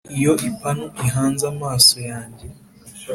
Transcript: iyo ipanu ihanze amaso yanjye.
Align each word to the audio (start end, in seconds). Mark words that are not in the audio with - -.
iyo 0.17 0.33
ipanu 0.49 0.85
ihanze 1.07 1.43
amaso 1.53 1.95
yanjye. 2.09 2.47